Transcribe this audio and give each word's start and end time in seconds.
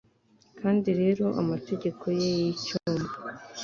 kandi 0.59 0.89
rero 0.99 1.25
amategeko 1.41 2.03
ye 2.19 2.27
yicyuma 2.39 3.09